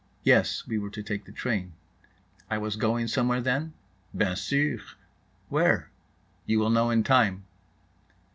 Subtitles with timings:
[0.23, 1.73] Yes, we were to take the train.
[2.49, 3.73] I was going somewhere, then?
[4.15, 7.43] "B'en sûr."—"Where?"—"You will know in time."